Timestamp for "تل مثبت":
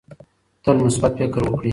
0.63-1.11